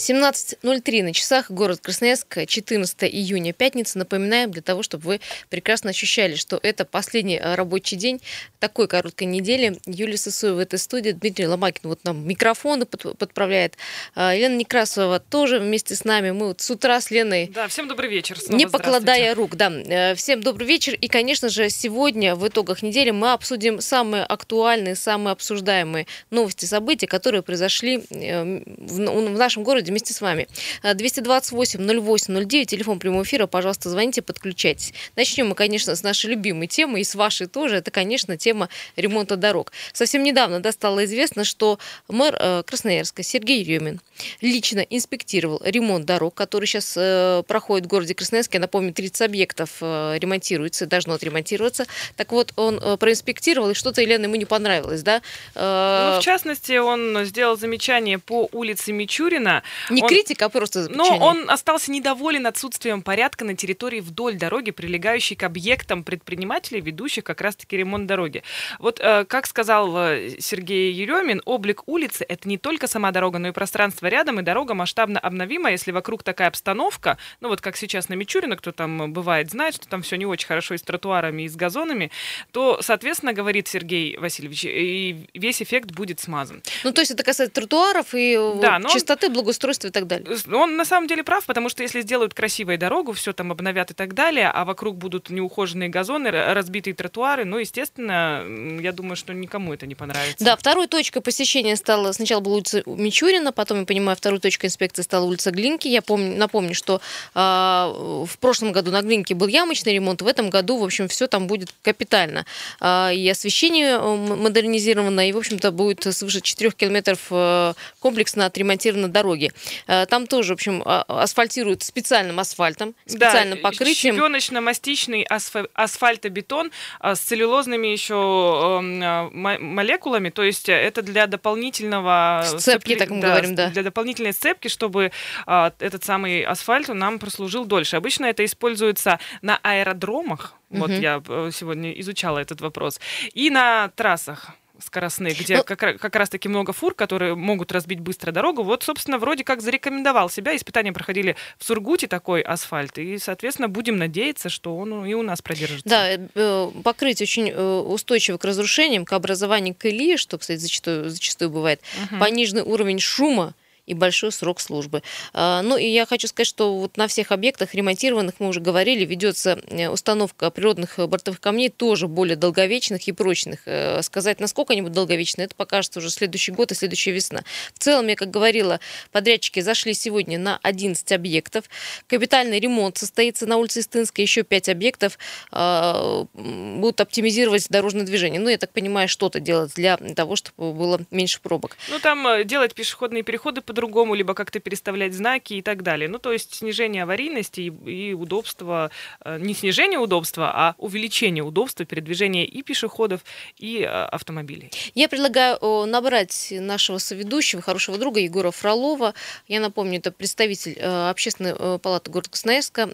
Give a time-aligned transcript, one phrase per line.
[0.00, 3.98] 17.03 на часах, город Красноярск, 14 июня, пятница.
[3.98, 8.22] Напоминаем для того, чтобы вы прекрасно ощущали, что это последний э, рабочий день
[8.60, 9.76] такой короткой недели.
[9.84, 13.76] Юлия Сысоева в этой студии, Дмитрий Ломакин вот нам микрофоны подправляет.
[14.14, 16.30] А, Елена Некрасова тоже вместе с нами.
[16.30, 17.50] Мы вот с утра с Леной...
[17.54, 18.40] Да, всем добрый вечер.
[18.40, 19.70] Снова не покладая рук, да.
[19.70, 20.94] Э, всем добрый вечер.
[20.94, 27.06] И, конечно же, сегодня в итогах недели мы обсудим самые актуальные, самые обсуждаемые новости, события,
[27.06, 30.48] которые произошли э, в нашем городе вместе с вами.
[30.82, 34.92] 228-08-09, телефон прямого эфира, пожалуйста, звоните, подключайтесь.
[35.16, 37.76] Начнем мы, конечно, с нашей любимой темы, и с вашей тоже.
[37.76, 39.72] Это, конечно, тема ремонта дорог.
[39.92, 44.00] Совсем недавно да, стало известно, что мэр э, Красноярска Сергей Еремин
[44.40, 48.58] лично инспектировал ремонт дорог, который сейчас э, проходит в городе Красноярске.
[48.58, 51.86] Я напомню, 30 объектов э, ремонтируется, должно отремонтироваться.
[52.16, 55.22] Так вот, он проинспектировал, и что-то Елена ему не понравилось, да?
[55.54, 59.62] Ну, в частности, он сделал замечание по улице Мичурина.
[59.88, 60.88] Не он, критика, а просто.
[60.90, 67.24] Но он остался недоволен отсутствием порядка на территории вдоль дороги, прилегающей к объектам предпринимателей, ведущих
[67.24, 68.42] как раз-таки ремонт дороги.
[68.78, 73.48] Вот, э, как сказал э, Сергей Еремин, облик улицы— это не только сама дорога, но
[73.48, 78.08] и пространство рядом, и дорога масштабно обновима, если вокруг такая обстановка, ну вот как сейчас
[78.08, 81.42] на Мичурино, кто там бывает, знает, что там все не очень хорошо и с тротуарами,
[81.42, 82.10] и с газонами,
[82.52, 86.62] то, соответственно, говорит Сергей Васильевич, и весь эффект будет смазан.
[86.84, 90.36] Ну, то есть это касается тротуаров и да, чистоты, благоустройства благоустройства и так далее.
[90.52, 93.94] Он на самом деле прав, потому что если сделают красивую дорогу, все там обновят и
[93.94, 98.44] так далее, а вокруг будут неухоженные газоны, разбитые тротуары, ну, естественно,
[98.80, 100.44] я думаю, что никому это не понравится.
[100.44, 105.02] Да, второй точкой посещения стала, сначала была улица Мичурина, потом, я понимаю, второй точкой инспекции
[105.02, 105.88] стала улица Глинки.
[105.88, 107.00] Я помню, напомню, что
[107.34, 111.26] э, в прошлом году на Глинке был ямочный ремонт, в этом году, в общем, все
[111.26, 112.44] там будет капитально.
[112.80, 119.08] Э, и освещение э, модернизировано, и, в общем-то, будет свыше 4 километров э, комплексно отремонтировано
[119.08, 119.52] дороги.
[119.86, 124.14] Э, там тоже, в общем, а, асфальтируют специальным асфальтом, специальным да, покрытием.
[124.16, 125.26] Щебеночно-мастичный
[125.74, 132.44] асфальтобетон а, с целлюлозными еще эм, а, молекулами, то есть это для дополнительного...
[132.46, 133.70] Сцепки, так мы да, говорим, да.
[133.70, 135.12] Для дополнительной сцепки, чтобы
[135.46, 137.96] этот самый асфальт нам прослужил дольше.
[137.96, 140.98] Обычно это используется на аэродромах, вот угу.
[141.00, 143.00] я э, сегодня изучала этот вопрос,
[143.34, 144.50] и на трассах
[144.82, 148.62] скоростных, где ну, как, как раз-таки много фур, которые могут разбить быстро дорогу.
[148.62, 150.56] Вот, собственно, вроде как зарекомендовал себя.
[150.56, 152.98] Испытания проходили в Сургуте такой асфальт.
[152.98, 155.88] И, соответственно, будем надеяться, что он и у нас продержится.
[155.88, 161.50] Да, э, покрыть очень э, устойчиво к разрушениям, к образованию колеи, что, кстати, зачастую, зачастую
[161.50, 161.80] бывает.
[162.10, 162.20] Угу.
[162.20, 163.54] Пониженный уровень шума
[163.86, 165.02] и большой срок службы.
[165.32, 169.04] А, ну и я хочу сказать, что вот на всех объектах ремонтированных, мы уже говорили,
[169.04, 173.60] ведется э, установка природных бортовых камней тоже более долговечных и прочных.
[173.66, 177.42] Э, сказать, насколько они будут долговечны, это покажется уже следующий год и следующая весна.
[177.74, 178.80] В целом, я как говорила,
[179.12, 181.64] подрядчики зашли сегодня на 11 объектов.
[182.06, 185.18] Капитальный ремонт состоится на улице Истынской, еще 5 объектов
[185.50, 188.40] а, будут оптимизировать дорожное движение.
[188.40, 191.76] Ну, я так понимаю, что-то делать для того, чтобы было меньше пробок.
[191.88, 196.08] Ну, там э, делать пешеходные переходы по-другому, либо как-то переставлять знаки и так далее.
[196.08, 198.90] Ну, то есть снижение аварийности и, и удобства,
[199.24, 203.20] э, не снижение удобства, а увеличение удобства передвижения и пешеходов,
[203.56, 204.72] и э, автомобилей.
[204.96, 209.14] Я предлагаю набрать нашего соведущего, хорошего друга Егора Фролова.
[209.46, 212.88] Я напомню, это представитель э, общественной палаты города Красноярска.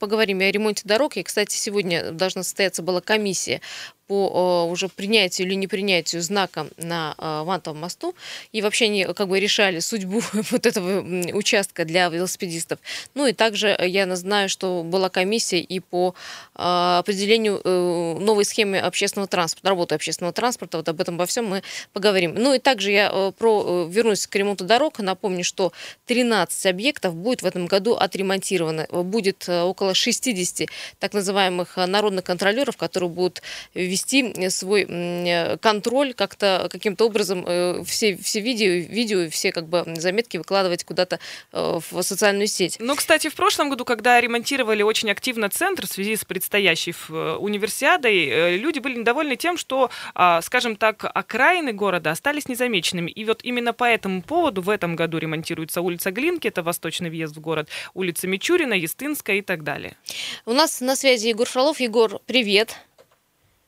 [0.00, 1.16] Поговорим о ремонте дорог.
[1.16, 3.60] И, кстати, сегодня должна состояться была комиссия
[4.06, 8.14] по уже принятию или непринятию знака на Вантовом мосту.
[8.52, 11.00] И вообще они как бы решали судьбу вот этого
[11.34, 12.78] участка для велосипедистов.
[13.14, 16.14] Ну и также я знаю, что была комиссия и по
[16.54, 20.78] определению э, новой схемы общественного транспорта, работы общественного транспорта.
[20.78, 21.62] Вот об этом во всем мы
[21.92, 22.34] поговорим.
[22.34, 24.98] Ну и также я э, про, э, вернусь к ремонту дорог.
[24.98, 25.72] Напомню, что
[26.06, 28.86] 13 объектов будет в этом году отремонтировано.
[28.90, 30.68] Будет около 60
[30.98, 33.42] так называемых народных контролеров, которые будут
[33.74, 39.52] вести вести э, свой э, контроль как-то каким-то образом э, все, все видео, видео, все
[39.52, 41.18] как бы заметки выкладывать куда-то
[41.52, 42.76] в социальную сеть.
[42.78, 48.56] Ну, кстати, в прошлом году, когда ремонтировали очень активно центр в связи с предстоящей универсиадой,
[48.58, 53.10] люди были недовольны тем, что, а, скажем так, окраины города остались незамеченными.
[53.10, 57.36] И вот именно по этому поводу в этом году ремонтируется улица Глинки, это восточный въезд
[57.36, 59.96] в город, улица Мичурина, Естинская и так далее.
[60.44, 61.80] У нас на связи Егор Фролов.
[61.80, 62.76] Егор, привет.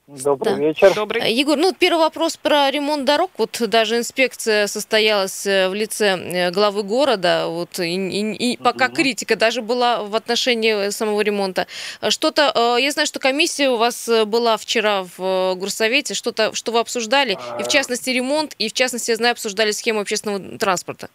[0.08, 0.58] Добрый да.
[0.58, 0.94] вечер.
[0.94, 1.20] Добрый.
[1.20, 3.31] Э, Егор, ну первый вопрос про ремонт дорог.
[3.37, 7.49] Вот даже инспекция состоялась э, в лице э, главы города.
[7.49, 8.94] Вот и, и, и пока угу.
[8.94, 11.66] критика даже была в отношении самого ремонта.
[12.08, 16.14] Что-то, я знаю, что комиссия у вас была вчера в Горсовете.
[16.14, 17.70] Что-то, что вы обсуждали, и в а.
[17.70, 21.10] частности ремонт, и в частности, я знаю, обсуждали схему общественного транспорта.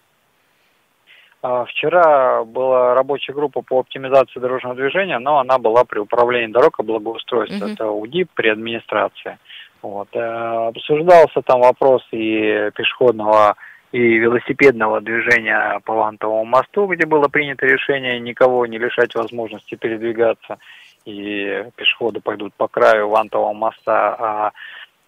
[1.43, 6.79] А, вчера была рабочая группа по оптимизации дорожного движения, но она была при управлении дорог
[6.79, 7.65] и благоустройства.
[7.65, 7.73] Mm-hmm.
[7.73, 9.37] Это УДИП при администрации.
[9.81, 10.07] Вот.
[10.13, 13.55] Э, обсуждался там вопрос и пешеходного,
[13.91, 20.59] и велосипедного движения по Вантовому мосту, где было принято решение никого не лишать возможности передвигаться,
[21.03, 24.51] и пешеходы пойдут по краю Вантового моста, а,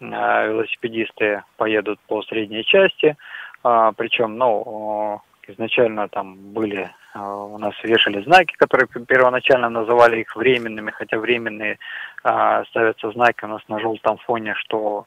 [0.01, 3.15] а велосипедисты поедут по средней части.
[3.63, 10.35] А, причем, ну, изначально там были, э, у нас вешали знаки, которые первоначально называли их
[10.35, 11.77] временными, хотя временные
[12.23, 15.05] а, ставятся знаки у нас на желтом фоне, что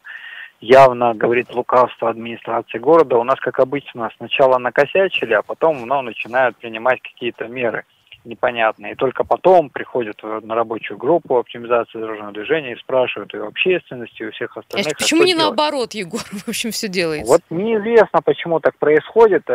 [0.61, 3.17] явно говорит лукавство администрации города.
[3.17, 7.85] У нас, как обычно, сначала накосячили, а потом ну, начинают принимать какие-то меры
[8.25, 8.93] непонятные.
[8.93, 14.23] И только потом приходят на рабочую группу оптимизации дорожного движения и спрашивают и у общественности,
[14.23, 14.93] и у всех остальных.
[14.93, 15.45] А почему не делать?
[15.45, 17.33] наоборот, Егор, в общем, все делается?
[17.33, 19.49] Вот неизвестно, почему так происходит.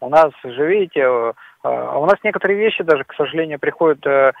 [0.00, 1.32] У нас же, видите, э,
[1.64, 4.32] у нас некоторые вещи даже, к сожалению, приходят э,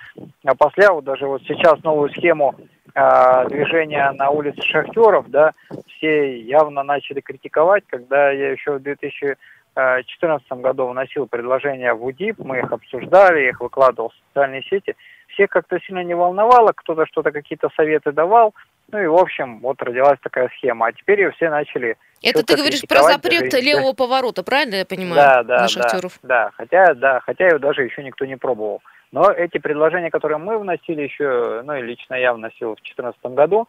[0.56, 2.54] после, вот даже вот сейчас новую схему
[2.94, 5.52] э, движения на улице Шахтеров, да,
[5.96, 12.60] все явно начали критиковать, когда я еще в 2014 году вносил предложения в УДИП, мы
[12.60, 14.94] их обсуждали, их выкладывал в социальные сети,
[15.28, 18.54] всех как-то сильно не волновало, кто-то что-то какие-то советы давал,
[18.90, 20.86] ну и, в общем, вот родилась такая схема.
[20.86, 21.96] А теперь ее все начали...
[22.22, 23.62] Это ты говоришь про запрет даже...
[23.62, 25.14] левого поворота, правильно я понимаю?
[25.14, 26.18] Да, да, на шахтеров?
[26.22, 26.50] да, да.
[26.56, 28.82] Хотя, да, хотя ее даже еще никто не пробовал.
[29.12, 33.68] Но эти предложения, которые мы вносили еще, ну и лично я вносил в 2014 году,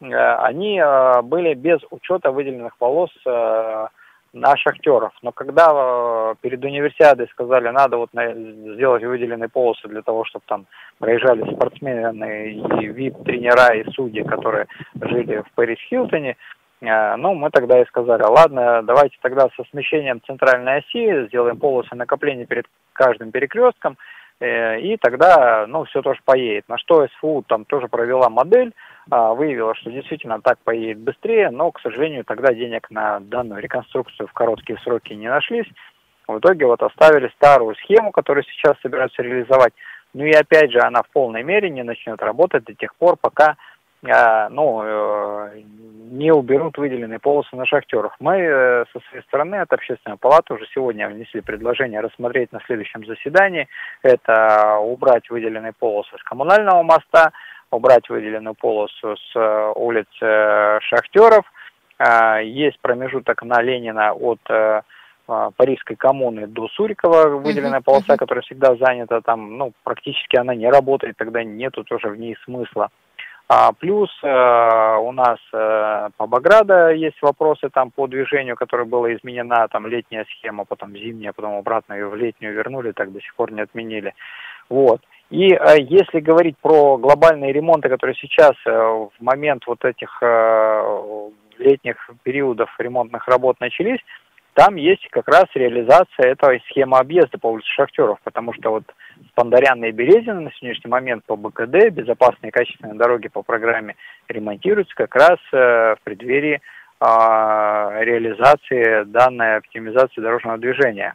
[0.00, 3.86] э, они э, были без учета выделенных полос э,
[4.32, 5.12] на шахтеров.
[5.22, 10.66] Но когда э, перед универсиадой сказали, надо вот сделать выделенные полосы для того, чтобы там
[10.98, 14.66] проезжали спортсмены и вип-тренера и судьи, которые
[15.00, 16.36] жили в Пэрис Хилтоне,
[16.80, 21.94] э, ну, мы тогда и сказали, ладно, давайте тогда со смещением центральной оси сделаем полосы
[21.94, 23.96] накопления перед каждым перекрестком,
[24.40, 26.68] и тогда, ну, все тоже поедет.
[26.68, 28.72] На что СФУ там тоже провела модель,
[29.10, 34.28] а, выявила, что действительно так поедет быстрее, но, к сожалению, тогда денег на данную реконструкцию
[34.28, 35.66] в короткие сроки не нашлись.
[36.28, 39.72] В итоге вот оставили старую схему, которую сейчас собираются реализовать.
[40.12, 43.56] Ну и опять же, она в полной мере не начнет работать до тех пор, пока
[44.02, 45.62] ну, э,
[46.10, 48.16] не уберут выделенные полосы на шахтерах.
[48.20, 53.04] Мы э, со своей стороны от общественной палаты уже сегодня внесли предложение рассмотреть на следующем
[53.04, 53.68] заседании.
[54.02, 57.32] Это убрать выделенные полосы с коммунального моста,
[57.70, 61.44] убрать выделенную полосу с э, улицы э, Шахтеров.
[61.98, 64.40] Э, есть промежуток на Ленина от
[65.56, 68.16] Парижской коммуны до Сурикова выделенная uh-huh, полоса, uh-huh.
[68.16, 72.88] которая всегда занята, там, ну, практически она не работает, тогда нету тоже в ней смысла.
[73.50, 79.14] А, плюс э, у нас э, по Баграда есть вопросы там по движению, которое было
[79.14, 83.34] изменена, там летняя схема, потом зимняя, потом обратно ее в летнюю вернули, так до сих
[83.34, 84.12] пор не отменили.
[84.68, 85.00] Вот.
[85.30, 91.30] И э, если говорить про глобальные ремонты, которые сейчас э, в момент вот этих э,
[91.58, 94.00] летних периодов ремонтных работ начались,
[94.58, 98.82] там есть как раз реализация этой схемы объезда по улице Шахтеров, потому что вот
[99.28, 103.94] Спандаряна и Березина на сегодняшний момент по БКД, безопасные и качественные дороги по программе
[104.26, 106.60] ремонтируются как раз в преддверии
[107.00, 111.14] реализации данной оптимизации дорожного движения.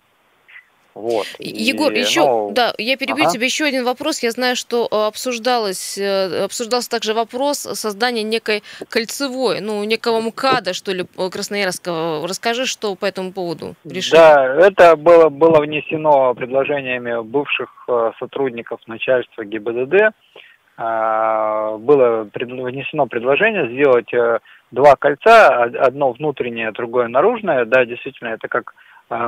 [0.95, 1.25] Вот.
[1.39, 3.33] Егор, и, еще, ну, да, я перебью ага.
[3.33, 4.21] тебя еще один вопрос.
[4.21, 10.73] Я знаю, что э, обсуждалось, э, обсуждался также вопрос создания некой кольцевой, ну, некого МКАДа,
[10.73, 12.27] что ли, Красноярского.
[12.27, 14.17] Расскажи, что по этому поводу решили.
[14.17, 20.13] Да, это было, было внесено предложениями бывших э, сотрудников начальства ГИБДД.
[20.75, 24.09] Было внесено предложение сделать
[24.71, 27.65] два кольца, одно внутреннее, другое наружное.
[27.65, 28.73] Да, действительно, это как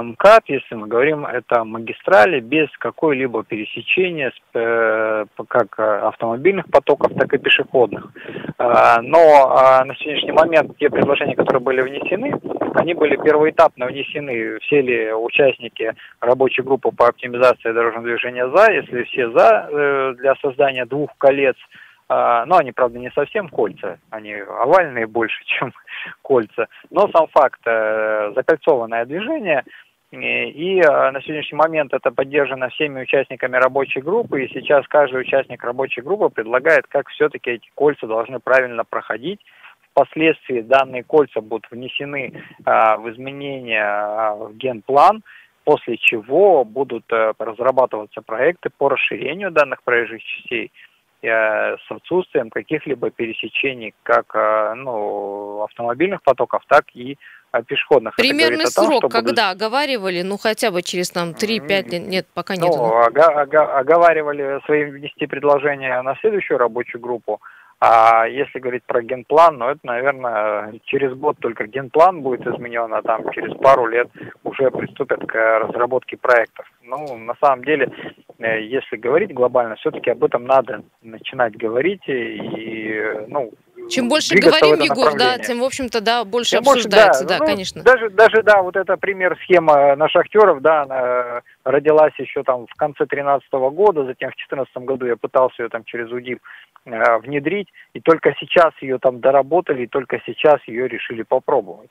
[0.03, 7.37] МКАД, если мы говорим, это магистрали без какой-либо пересечения э, как автомобильных потоков, так и
[7.37, 8.11] пешеходных.
[8.57, 9.19] А, но
[9.51, 12.33] а, на сегодняшний момент те предложения, которые были внесены,
[12.75, 14.59] они были первоэтапно внесены.
[14.59, 20.35] Все ли участники рабочей группы по оптимизации дорожного движения за, если все за э, для
[20.41, 21.55] создания двух колец–
[22.07, 25.73] но они, правда, не совсем кольца, они овальные больше, чем
[26.21, 26.67] кольца.
[26.91, 29.63] Но сам факт, э, закольцованное движение,
[30.11, 36.01] И на сегодняшний момент это поддержано всеми участниками рабочей группы, и сейчас каждый участник рабочей
[36.01, 39.41] группы предлагает, как все-таки эти кольца должны правильно проходить.
[39.91, 45.23] Впоследствии данные кольца будут внесены в изменения в генплан,
[45.65, 50.94] после чего будут э, разрабатываться проекты по расширению данных проезжих частей э,
[51.25, 57.17] с отсутствием каких-либо пересечений как э, ну, автомобильных потоков, так и
[57.67, 58.15] пешеходных.
[58.15, 59.39] Примерный том, срок, когда будут...
[59.39, 62.75] оговаривали, ну хотя бы через там 3-5 лет, нет, пока ну, нет.
[62.75, 67.39] Ога- ога- оговаривали свои внести предложения на следующую рабочую группу,
[67.79, 73.01] а если говорить про генплан, ну это, наверное, через год только генплан будет изменен, а
[73.01, 74.07] там через пару лет
[74.43, 76.65] уже приступят к разработке проектов.
[76.83, 83.01] Ну, на самом деле, э, если говорить глобально, все-таки об этом надо начинать говорить и,
[83.27, 83.51] ну,
[83.89, 87.39] чем больше говорим, Егор, да, тем, в общем-то, да, больше тем обсуждается, больше, да, да
[87.39, 87.83] ну, конечно.
[87.83, 92.75] Даже, даже, да, вот это пример схема на шахтеров, да, она родилась еще там в
[92.75, 96.39] конце 2013 года, затем в 2014 году я пытался ее там через УДИП
[96.85, 101.89] э, внедрить, и только сейчас ее там доработали, и только сейчас ее решили попробовать.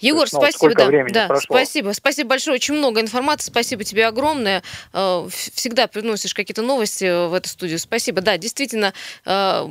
[0.00, 0.74] Егор, есть, ну, спасибо,
[1.10, 6.62] да, да спасибо, спасибо большое, очень много информации, спасибо тебе огромное, э, всегда приносишь какие-то
[6.62, 8.94] новости в эту студию, спасибо, да, действительно
[9.26, 9.30] э,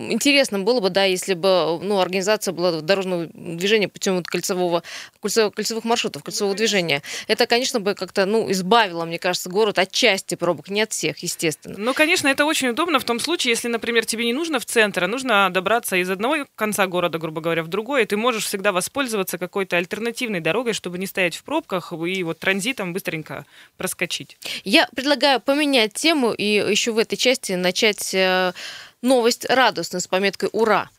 [0.10, 4.84] интересно было бы, да, если бы, ну, организация была дорожного движения путем кольцевого,
[5.22, 9.91] кольцевых, кольцевых маршрутов, кольцевого движения, это, конечно, бы как-то, ну, избавило, мне кажется, город от
[9.91, 11.75] части пробок, не от всех, естественно.
[11.77, 15.03] Ну, конечно, это очень удобно в том случае, если, например, тебе не нужно в центр,
[15.03, 18.72] а нужно добраться из одного конца города, грубо говоря, в другой, и ты можешь всегда
[18.72, 23.46] воспользоваться какой-то альтернативной дорогой, чтобы не стоять в пробках и вот транзитом быстренько
[23.77, 24.38] проскочить.
[24.63, 28.53] Я предлагаю поменять тему и еще в этой части начать э,
[29.01, 30.89] новость радостную с пометкой «Ура!».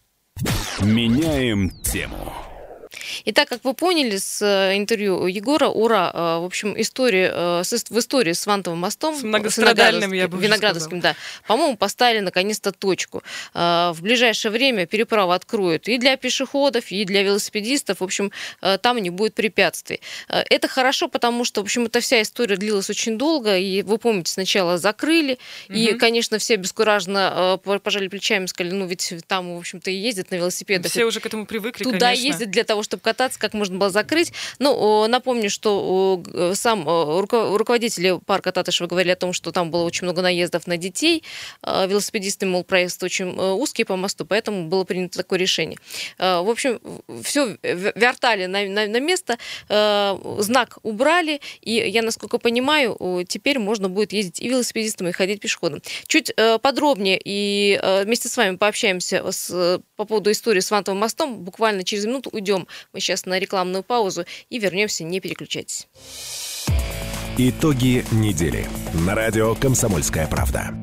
[0.80, 2.47] Меняем тему.
[3.28, 7.62] И так как вы поняли с э, интервью Егора, ура, э, в общем, история, э,
[7.62, 11.14] в истории с Вантовым мостом, с многострадальным, я бы Виноградовским, да,
[11.46, 13.22] по-моему, поставили наконец-то точку.
[13.52, 18.32] В ближайшее время переправу откроют и для пешеходов, и для велосипедистов, в общем,
[18.80, 20.00] там не будет препятствий.
[20.28, 24.32] Это хорошо, потому что, в общем, эта вся история длилась очень долго, и вы помните,
[24.32, 25.76] сначала закрыли, угу.
[25.76, 30.36] и, конечно, все бескуражно пожали плечами, сказали, ну ведь там, в общем-то, и ездят на
[30.36, 30.90] велосипедах.
[30.90, 32.26] Все уже к этому привыкли, Туда конечно.
[32.26, 34.32] ездят для того, чтобы кататься, как можно было закрыть.
[34.58, 36.22] Ну, напомню, что
[36.54, 41.22] сам руководители парка Татышева говорили о том, что там было очень много наездов на детей.
[41.62, 45.78] А, велосипедисты, мол, проезд очень э, узкий по мосту, поэтому было принято такое решение.
[46.18, 46.80] А, в общем,
[47.22, 53.88] все вертали на, на, на место, а, знак убрали, и я, насколько понимаю, теперь можно
[53.88, 55.82] будет ездить и велосипедистам, и ходить пешеходом.
[56.06, 61.00] Чуть э, подробнее и э, вместе с вами пообщаемся с, по поводу истории с Вантовым
[61.00, 61.38] мостом.
[61.38, 62.66] Буквально через минуту уйдем
[62.98, 65.86] мы сейчас на рекламную паузу и вернемся, не переключайтесь.
[67.36, 68.66] Итоги недели
[69.06, 70.74] на радио «Комсомольская правда».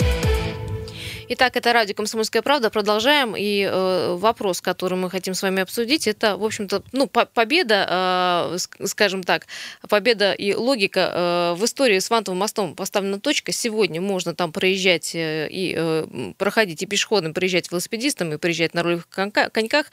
[1.27, 2.69] Итак, это радио «Комсомольская правда».
[2.69, 3.35] Продолжаем.
[3.35, 8.51] И э, вопрос, который мы хотим с вами обсудить, это, в общем-то, ну, по победа,
[8.53, 9.47] э, скажем так,
[9.89, 11.53] победа и логика.
[11.55, 13.51] Э, в истории с Вантовым мостом поставлена точка.
[13.51, 18.83] Сегодня можно там проезжать э, и э, проходить и пешеходом, проезжать велосипедистам, и проезжать на
[18.83, 19.87] рулевых коньках.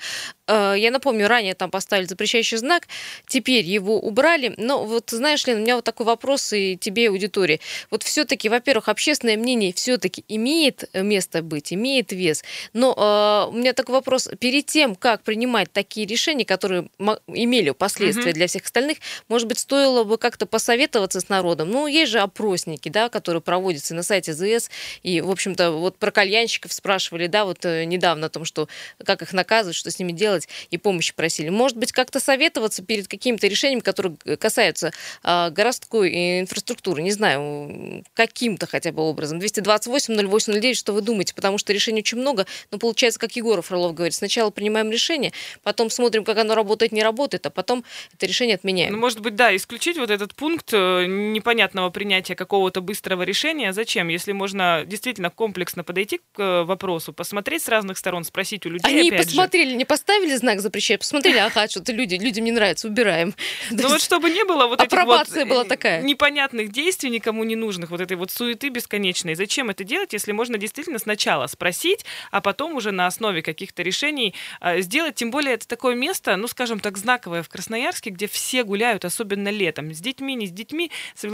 [0.46, 2.88] Э, я напомню, ранее там поставили запрещающий знак,
[3.26, 4.52] теперь его убрали.
[4.58, 7.58] Но вот, знаешь, Лена, у меня вот такой вопрос и тебе, аудитории.
[7.90, 12.42] Вот все-таки, во-первых, общественное мнение все-таки имеет место место быть, имеет вес.
[12.72, 14.28] Но э, у меня такой вопрос.
[14.40, 16.88] Перед тем, как принимать такие решения, которые
[17.28, 18.34] имели последствия угу.
[18.34, 18.98] для всех остальных,
[19.28, 21.70] может быть, стоило бы как-то посоветоваться с народом?
[21.70, 24.70] Ну, есть же опросники, да, которые проводятся на сайте ЗС,
[25.02, 28.68] и, в общем-то, вот про кальянщиков спрашивали, да, вот э, недавно о том, что
[29.04, 31.50] как их наказывать, что с ними делать, и помощи просили.
[31.50, 38.66] Может быть, как-то советоваться перед какими-то решениями, которые касаются э, городской инфраструктуры, не знаю, каким-то
[38.66, 39.38] хотя бы образом.
[39.38, 41.11] 228 08 09, что вы думаете?
[41.12, 42.46] Думать, потому что решений очень много.
[42.70, 47.02] Но получается, как Егоров Фролов говорит, сначала принимаем решение, потом смотрим, как оно работает, не
[47.02, 48.92] работает, а потом это решение отменяем.
[48.92, 53.72] Ну, может быть, да, исключить вот этот пункт э, непонятного принятия какого-то быстрого решения.
[53.72, 54.08] Зачем?
[54.08, 58.88] Если можно действительно комплексно подойти к э, вопросу, посмотреть с разных сторон, спросить у людей.
[58.88, 59.76] Они посмотрели, же.
[59.76, 63.34] не поставили знак запрещать, посмотрели, ага, что-то люди, людям не нравится, убираем.
[63.70, 66.02] Ну вот чтобы не было вот этих вот была такая.
[66.02, 69.34] непонятных действий, никому не нужных, вот этой вот суеты бесконечной.
[69.34, 74.34] Зачем это делать, если можно действительно сначала спросить, а потом уже на основе каких-то решений
[74.60, 75.16] э, сделать.
[75.16, 79.48] Тем более это такое место, ну, скажем так, знаковое в Красноярске, где все гуляют, особенно
[79.48, 79.92] летом.
[79.92, 81.24] С детьми, не с детьми, с,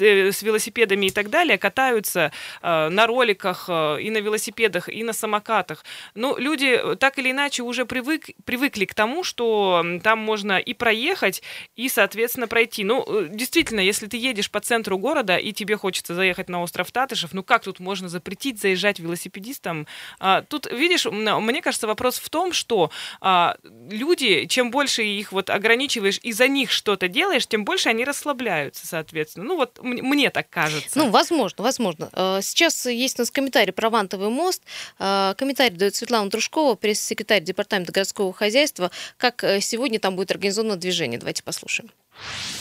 [0.00, 5.84] э, велосипедами и так далее, катаются на роликах и на велосипедах, и на самокатах.
[6.14, 11.42] Ну, люди так или иначе уже привык, привыкли к тому, что там можно и проехать,
[11.76, 12.84] и, соответственно, пройти.
[12.84, 17.32] Ну, действительно, если ты едешь по центру города, и тебе хочется заехать на остров Татышев,
[17.32, 19.86] ну как тут можно запретить заезжать велосипедистам?
[20.18, 22.90] А, тут, видишь, мне кажется, вопрос в том, что
[23.20, 23.56] а,
[23.90, 28.86] люди, чем больше их вот ограничиваешь и за них что-то делаешь, тем больше они расслабляются,
[28.86, 29.46] соответственно.
[29.46, 30.98] Ну вот мне так кажется.
[30.98, 32.08] Ну, возможно, возможно.
[32.12, 34.62] А, сейчас есть у нас комментарий про Вантовый мост.
[34.98, 38.90] А, комментарий дает Светлана Трушкова, пресс-секретарь Департамента городского хозяйства.
[39.16, 41.18] Как э, сегодня там будет организовано движение?
[41.18, 41.90] Давайте послушаем.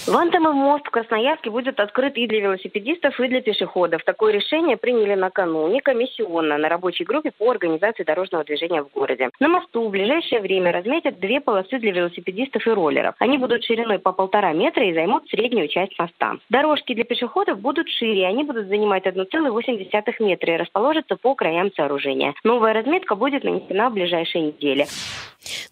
[0.07, 4.03] Вантовый мост в Красноярске будет открыт и для велосипедистов, и для пешеходов.
[4.03, 9.29] Такое решение приняли накануне комиссионно на рабочей группе по организации дорожного движения в городе.
[9.39, 13.13] На мосту в ближайшее время разметят две полосы для велосипедистов и роллеров.
[13.19, 16.37] Они будут шириной по полтора метра и займут среднюю часть моста.
[16.49, 22.33] Дорожки для пешеходов будут шире, они будут занимать 1,8 метра и расположатся по краям сооружения.
[22.43, 24.87] Новая разметка будет нанесена в ближайшие недели.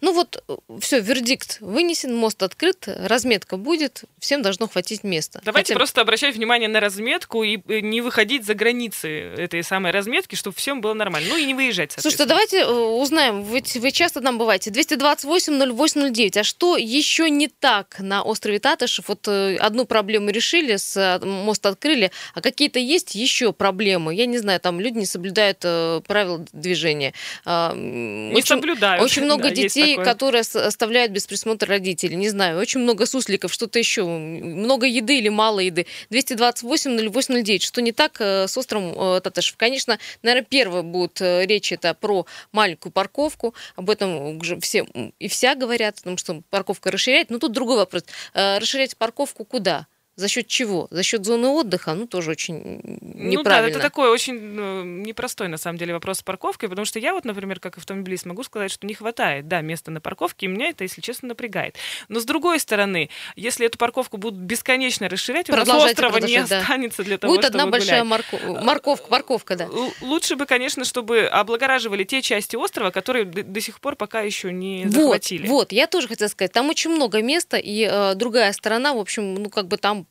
[0.00, 0.42] Ну вот,
[0.80, 3.69] все, вердикт вынесен, мост открыт, разметка будет,
[4.18, 5.40] всем должно хватить места.
[5.44, 5.78] Давайте Хотя...
[5.78, 10.56] просто обращать внимание на разметку и э, не выходить за границы этой самой разметки, чтобы
[10.56, 11.28] всем было нормально.
[11.30, 16.44] Ну и не выезжать, Слушайте, давайте э, узнаем, вы, вы часто там бываете, 228-08-09, а
[16.44, 19.08] что еще не так на острове Татышев?
[19.08, 24.14] Вот одну проблему решили, с мост открыли, а какие-то есть еще проблемы?
[24.14, 25.60] Я не знаю, там люди не соблюдают
[26.06, 27.14] правила движения.
[27.44, 29.02] А, не очень, соблюдают.
[29.02, 32.16] Очень много да, детей, которые оставляют без присмотра родителей.
[32.16, 34.04] Не знаю, очень много сусликов, что-то еще.
[34.06, 35.86] Много еды или мало еды.
[36.10, 37.60] 228-08-09.
[37.60, 39.56] Что не так э, с островом э, Татышев?
[39.58, 43.54] Конечно, наверное, первое будет э, речь это про маленькую парковку.
[43.76, 44.86] Об этом уже все
[45.18, 47.28] и вся говорят, потому что парковка расширяет.
[47.28, 48.04] Но тут другой вопрос.
[48.32, 49.86] Расширять парковку куда?
[50.20, 50.86] За счет чего?
[50.90, 51.94] За счет зоны отдыха?
[51.94, 52.58] Ну, тоже очень
[53.00, 53.38] неправильно.
[53.38, 56.98] Ну да, это такой очень ну, непростой, на самом деле, вопрос с парковкой, потому что
[56.98, 60.48] я вот, например, как автомобилист могу сказать, что не хватает, да, места на парковке, и
[60.50, 61.76] меня это, если честно, напрягает.
[62.08, 66.58] Но с другой стороны, если эту парковку будут бесконечно расширять, у нас острова не да.
[66.58, 68.36] останется для того, Будет чтобы одна большая морко...
[68.62, 69.68] морковка, парковка, да.
[70.02, 74.86] Лучше бы, конечно, чтобы облагораживали те части острова, которые до сих пор пока еще не
[74.86, 75.46] захватили.
[75.46, 79.34] Вот, я тоже хотела сказать, там очень много места, и э, другая сторона, в общем,
[79.34, 80.06] ну, как бы там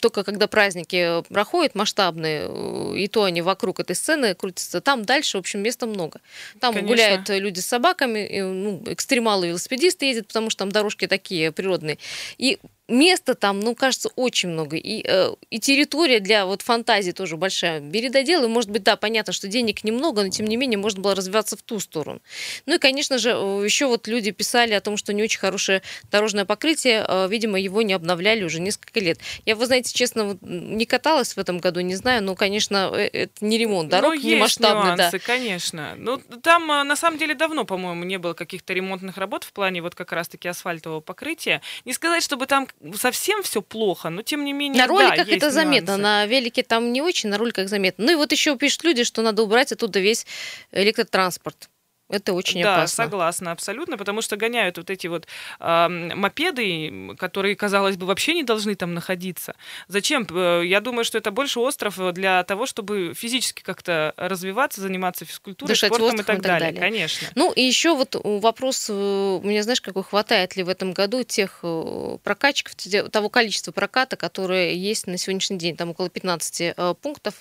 [0.00, 5.36] только когда праздники проходят масштабные, э, и то они вокруг этой сцены крутятся, там дальше,
[5.36, 6.20] в общем, места много.
[6.60, 6.88] Там Конечно.
[6.88, 11.98] гуляют люди с собаками, ну, экстремалы велосипедисты ездят, потому что там дорожки такие природные.
[12.38, 14.76] И места там, ну, кажется, очень много.
[14.76, 17.80] И, э, и территория для вот фантазии тоже большая.
[17.80, 21.00] Бери додел, и, может быть, да, понятно, что денег немного, но, тем не менее, можно
[21.02, 22.20] было развиваться в ту сторону.
[22.66, 25.82] Ну и, конечно же, э, еще вот люди писали о том, что не очень хорошее
[26.10, 29.18] дорожное покрытие, э, видимо, его не обновляли уже несколько лет.
[29.44, 33.08] Я, вы знаете, честно, вот, не каталась в этом году, не знаю, но, конечно, э,
[33.12, 34.96] это не ремонт дорог, ну, не масштабный.
[34.96, 35.24] Нюансы, да.
[35.24, 35.94] конечно.
[35.98, 39.94] Ну, там, на самом деле, давно, по-моему, не было каких-то ремонтных работ в плане вот
[39.94, 41.60] как раз-таки асфальтового покрытия.
[41.84, 44.82] Не сказать, чтобы там совсем все плохо, но тем не менее.
[44.82, 48.04] На роликах да, это заметно, на велике там не очень, на роликах заметно.
[48.06, 50.26] Ну и вот еще пишут люди, что надо убрать оттуда весь
[50.72, 51.68] электротранспорт.
[52.08, 53.04] Это очень да, опасно.
[53.04, 55.26] Да, согласна, абсолютно, потому что гоняют вот эти вот
[55.60, 59.54] э, мопеды, которые, казалось бы, вообще не должны там находиться.
[59.88, 60.26] Зачем?
[60.30, 65.68] Э, я думаю, что это больше остров для того, чтобы физически как-то развиваться, заниматься физкультурой,
[65.68, 66.72] Дышать спортом и так, и так далее.
[66.72, 66.80] далее.
[66.80, 67.28] Конечно.
[67.34, 71.24] Ну и еще вот вопрос, э, у меня, знаешь, какой хватает ли в этом году
[71.24, 72.70] тех э, прокачек,
[73.10, 77.34] того количества проката, которое есть на сегодняшний день, там около 15 пунктов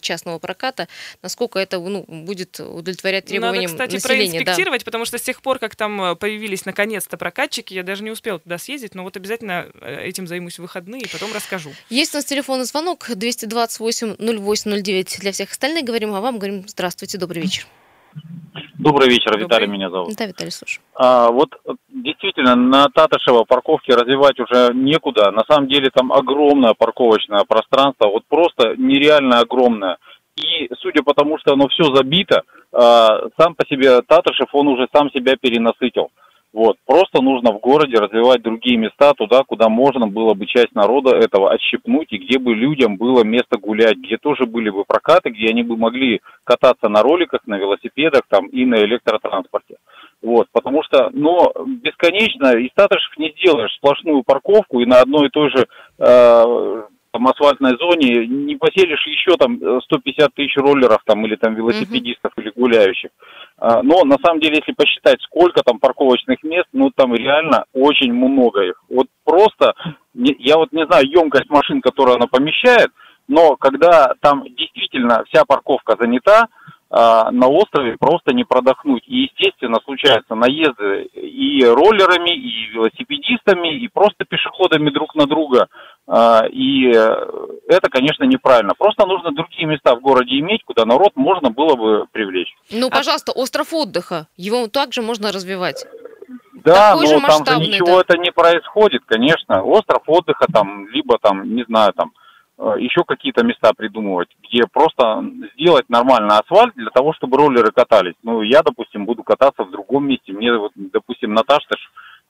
[0.00, 0.88] частного проката,
[1.22, 4.84] насколько это ну, будет удовлетворять требованиям Надо, кстати, кстати, проинспектировать, да.
[4.84, 8.38] потому что с тех пор, как там э, появились наконец-то прокатчики, я даже не успела
[8.38, 11.70] туда съездить, но вот обязательно э, этим займусь в выходные и потом расскажу.
[11.90, 15.84] Есть у нас телефонный звонок 228-08-09 для всех остальных.
[15.84, 17.66] Говорим, а вам говорим здравствуйте, добрый вечер.
[18.78, 19.44] Добрый вечер, Добрый.
[19.44, 20.14] Виталий меня зовут.
[20.16, 20.80] Да, Виталий, слушай.
[20.94, 21.50] А, вот
[21.88, 25.30] действительно на Татышево парковки развивать уже некуда.
[25.30, 29.96] На самом деле там огромное парковочное пространство, вот просто нереально огромное.
[30.36, 32.42] И судя по тому, что оно все забито,
[32.72, 36.10] а, сам по себе Татышев, он уже сам себя перенасытил.
[36.54, 36.76] Вот.
[36.86, 41.52] Просто нужно в городе развивать другие места туда, куда можно было бы часть народа этого
[41.52, 45.64] отщипнуть, и где бы людям было место гулять, где тоже были бы прокаты, где они
[45.64, 49.78] бы могли кататься на роликах, на велосипедах там, и на электротранспорте.
[50.22, 55.30] Вот, потому что, но бесконечно из Татышев не сделаешь сплошную парковку и на одной и
[55.30, 55.66] той же
[55.98, 56.82] э,
[57.14, 62.42] там асфальтной зоне не поселишь еще там 150 тысяч роллеров там или там велосипедистов mm-hmm.
[62.42, 63.10] или гуляющих.
[63.56, 68.12] А, но на самом деле, если посчитать, сколько там парковочных мест, ну там реально очень
[68.12, 68.82] много их.
[68.90, 69.74] Вот просто,
[70.12, 72.88] я вот не знаю емкость машин, которую она помещает,
[73.28, 76.48] но когда там действительно вся парковка занята,
[76.96, 79.02] а, на острове просто не продохнуть.
[79.08, 85.66] И, естественно, случаются наезды и роллерами, и велосипедистами, и просто пешеходами друг на друга.
[86.06, 88.74] А, и это, конечно, неправильно.
[88.76, 92.54] Просто нужно другие места в городе иметь, куда народ можно было бы привлечь.
[92.70, 94.26] Ну, пожалуйста, остров отдыха.
[94.36, 95.86] Его также можно развивать.
[96.64, 98.00] Да, Такой но там же ничего да?
[98.00, 99.62] это не происходит, конечно.
[99.62, 102.12] Остров отдыха там, либо там, не знаю, там,
[102.56, 108.14] Э, еще какие-то места придумывать, где просто сделать нормальный асфальт для того, чтобы роллеры катались.
[108.22, 110.32] Ну, я, допустим, буду кататься в другом месте.
[110.32, 111.66] Мне, вот, допустим, Наташа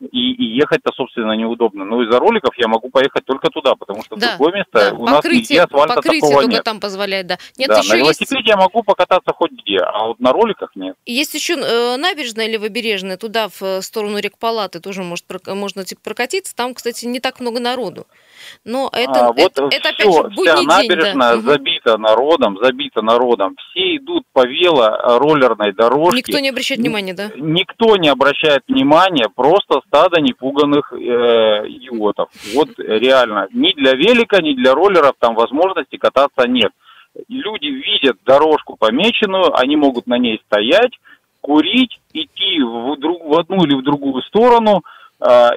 [0.06, 1.84] и, и ехать-то, собственно, неудобно.
[1.84, 4.92] Но из-за роликов я могу поехать только туда, потому что да, в другое место да.
[4.94, 6.64] у покрытие, нас нигде асфальта покрытие такого только нет.
[6.64, 7.38] там позволяет, да.
[7.56, 8.48] Нет, да, еще на велосипеде есть...
[8.48, 10.96] я могу покататься хоть где, а вот на роликах нет.
[11.06, 16.00] Есть еще э, набережная левобережная, туда в э, сторону рек Палаты тоже может, можно типа,
[16.02, 16.54] прокатиться.
[16.54, 18.06] Там, кстати, не так много народу.
[18.64, 21.52] Но это, а, вот это, это опять же будний вся набережная день, да.
[21.52, 23.56] забита народом, забита народом.
[23.56, 26.18] Все идут по вело-роллерной дорожке.
[26.18, 27.30] Никто не обращает внимания, да?
[27.36, 32.30] Никто не обращает внимания, просто стадо непуганных э, идиотов.
[32.54, 33.48] Вот реально.
[33.52, 36.72] Ни для велика, ни для роллеров там возможности кататься нет.
[37.28, 40.92] Люди видят дорожку помеченную, они могут на ней стоять,
[41.40, 45.03] курить, идти в, друг, в одну или в другую сторону– а,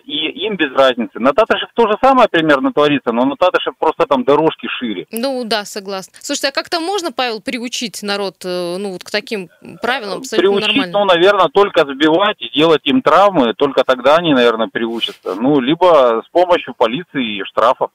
[0.06, 1.20] и им без разницы.
[1.20, 5.08] На Татышев то же самое примерно творится, но на Татышев просто там дорожки шире.
[5.12, 6.14] Ну да, согласна.
[6.22, 9.50] Слушайте, а как-то можно, Павел, приучить народ э, ну, вот к таким
[9.82, 11.00] правилам абсолютно приучить, нормально?
[11.00, 15.36] ну, наверное, только сбивать и делать им травмы, только тогда они, наверное, приучатся.
[15.36, 17.90] Ну, либо с помощью полиции и штрафов.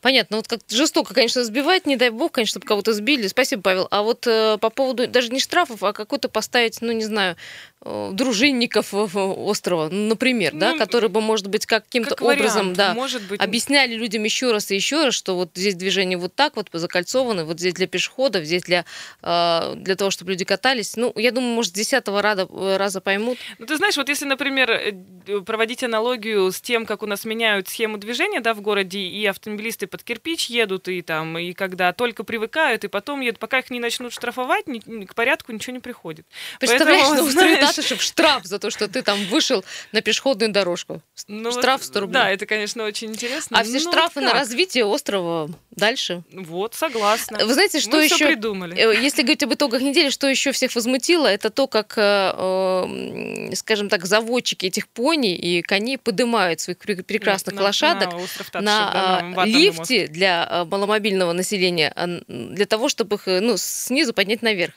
[0.00, 0.38] Понятно.
[0.38, 3.26] Вот как жестоко, конечно, сбивать, не дай бог, конечно, чтобы кого-то сбили.
[3.26, 3.88] Спасибо, Павел.
[3.90, 7.36] А вот э, по поводу даже не штрафов, а какой-то поставить, ну, не знаю,
[7.77, 7.77] э,
[8.12, 13.40] дружинников острова, например, ну, да, которые бы, может быть, каким-то как образом, да, может быть.
[13.40, 17.44] объясняли людям еще раз и еще раз, что вот здесь движение вот так вот закольцовано,
[17.44, 18.84] вот здесь для пешеходов, здесь для,
[19.22, 20.96] э, для того, чтобы люди катались.
[20.96, 23.38] Ну, я думаю, может, с десятого раза, раза поймут.
[23.58, 27.68] Ну, ты знаешь, вот если, например, э, проводить аналогию с тем, как у нас меняют
[27.68, 31.92] схему движения, да, в городе, и автомобили автомобилисты под кирпич едут, и там, и когда
[31.92, 35.80] только привыкают, и потом едут, пока их не начнут штрафовать, ни, к порядку ничего не
[35.80, 36.26] приходит.
[36.60, 37.77] Представляешь, Поэтому, что знаешь...
[37.78, 41.00] Татышев штраф за то, что ты там вышел на пешеходную дорожку.
[41.28, 42.14] Ну, штраф 100 рублей.
[42.14, 43.56] Да, это, конечно, очень интересно.
[43.56, 46.22] А все ну, штрафы на развитие острова дальше?
[46.32, 47.38] Вот, согласна.
[47.44, 48.26] Вы знаете, что Мы еще...
[48.26, 48.76] придумали.
[48.76, 53.88] Э, если говорить об итогах недели, что еще всех возмутило, это то, как, э, скажем
[53.88, 58.12] так, заводчики этих пони и коней поднимают своих прекрасных на, лошадок
[58.54, 61.94] на, на, на лифте для э, маломобильного населения,
[62.26, 64.74] для того, чтобы их ну, снизу поднять наверх.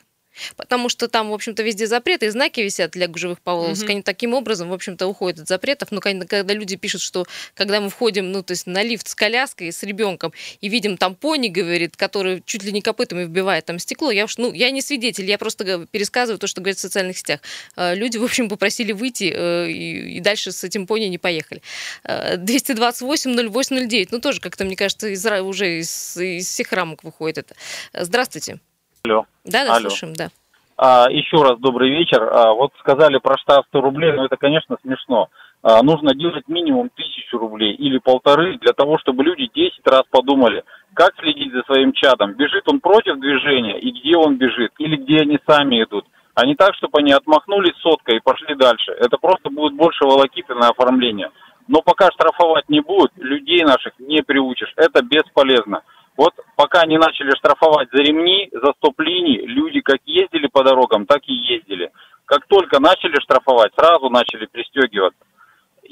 [0.56, 3.86] Потому что там, в общем-то, везде запреты, и знаки висят для гужевых повозок.
[3.86, 3.92] Угу.
[3.92, 5.92] Они таким образом, в общем-то, уходят от запретов.
[5.92, 9.72] Но когда люди пишут, что когда мы входим, ну, то есть на лифт с коляской,
[9.72, 14.12] с ребенком, и видим там пони, говорит, который чуть ли не копытами вбивает там стекло,
[14.12, 17.42] я уж, ну, я не свидетель, я просто пересказываю то, что говорят в социальных сетях.
[17.76, 21.62] Э, люди, в общем, попросили выйти, э, и дальше с этим пони не поехали.
[22.04, 27.56] 228-08-09, ну, тоже как-то, мне кажется, из, уже из, из всех рамок выходит это.
[27.94, 28.60] Здравствуйте.
[29.04, 29.26] Алло.
[29.46, 29.90] Да, да, Алло.
[29.90, 30.30] слушаем, да.
[30.78, 32.22] А, еще раз добрый вечер.
[32.24, 35.30] А, вот сказали про штраф 100 рублей, но это, конечно, смешно.
[35.64, 40.64] А, нужно делать минимум тысячу рублей или полторы для того, чтобы люди 10 раз подумали,
[40.94, 42.34] как следить за своим чадом.
[42.34, 46.06] Бежит он против движения и где он бежит, или где они сами идут.
[46.36, 48.92] А не так, чтобы они отмахнулись соткой и пошли дальше.
[48.92, 51.30] Это просто будет больше волокиты на оформление.
[51.68, 54.74] Но пока штрафовать не будут, людей наших не приучишь.
[54.76, 55.82] Это бесполезно.
[56.18, 61.22] Вот пока не начали штрафовать за ремни, за стоп-линии, люди как ездили по дорогам, так
[61.26, 61.92] и ездили.
[62.26, 65.20] Как только начали штрафовать, сразу начали пристегиваться.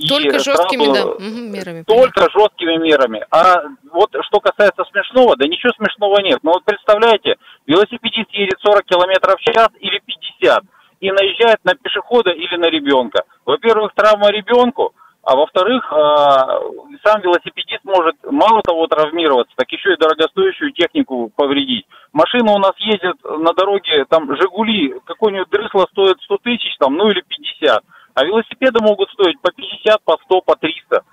[0.07, 1.83] Только и жесткими да, угу, мерами.
[1.83, 2.39] Только понятно.
[2.39, 3.25] жесткими мерами.
[3.31, 6.39] А вот что касается смешного, да ничего смешного нет.
[6.43, 9.99] Но вот представляете, велосипедист едет 40 километров в час или
[10.39, 10.63] 50
[11.01, 13.23] и наезжает на пешехода или на ребенка.
[13.45, 16.59] Во-первых, травма ребенку, а во-вторых, а,
[17.03, 21.85] сам велосипедист может мало того травмироваться, так еще и дорогостоящую технику повредить.
[22.13, 27.09] Машина у нас ездит на дороге, там «Жигули», какой-нибудь дрысло стоит 100 тысяч, там, ну
[27.09, 27.83] или 50.
[28.15, 31.03] А велосипеды могут стоить по 50, по 100, по 300.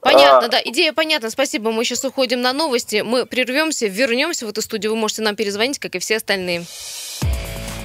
[0.00, 0.48] Понятно, а...
[0.48, 1.30] да, идея понятна.
[1.30, 1.70] Спасибо.
[1.70, 3.02] Мы сейчас уходим на новости.
[3.04, 4.92] Мы прервемся, вернемся в эту студию.
[4.92, 6.62] Вы можете нам перезвонить, как и все остальные.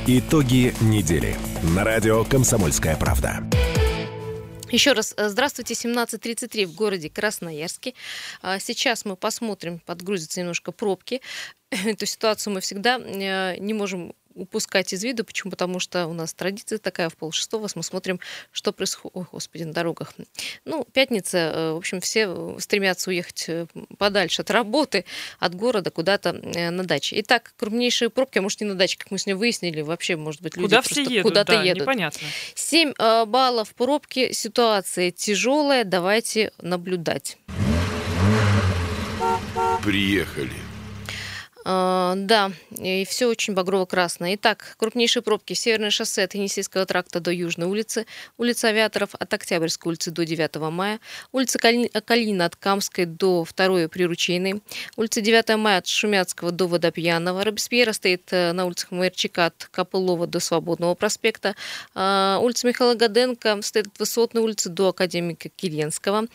[0.08, 1.36] Итоги недели.
[1.75, 3.43] На радио «Комсомольская правда».
[4.71, 7.93] Еще раз э, здравствуйте, 17.33 в городе Красноярске.
[8.41, 11.21] А, сейчас мы посмотрим, подгрузятся немножко пробки.
[11.69, 15.23] Эту ситуацию мы всегда э, не можем упускать из виду.
[15.23, 15.52] Почему?
[15.52, 18.19] Потому что у нас традиция такая, в полшестого мы смотрим,
[18.52, 20.13] что происходит, о, господи, на дорогах.
[20.65, 25.06] Ну, пятница, э, в общем, все стремятся уехать э, подальше от работы,
[25.39, 27.19] от города, куда-то э, на даче.
[27.21, 30.56] Итак, крупнейшие пробки, а может, не на даче, как мы сегодня выяснили, вообще, может быть,
[30.56, 31.82] люди Куда все едут, куда-то да, едут.
[31.82, 32.28] непонятно.
[32.56, 32.93] 7
[33.26, 37.38] баллов пробки, ситуация тяжелая, давайте наблюдать.
[39.84, 40.66] Приехали.
[41.69, 44.36] А, да, и все очень багрово-красное.
[44.36, 45.51] Итак, крупнейшие пробки.
[45.51, 48.06] Северное шоссе от Енисейского тракта до Южной улицы,
[48.38, 51.01] улица Авиаторов от Октябрьской улицы до 9 мая,
[51.34, 54.62] улица Калина от Камской до 2 Приручейной,
[54.95, 60.25] улица 9 мая от Шумяцкого до Водопьяного, Робеспьера стоит э, на улицах Майерчика от Копылова
[60.25, 61.53] до Свободного проспекта,
[61.93, 66.27] а, улица Михаила Гаденко стоит от Высотной улицы до Академика Киленского,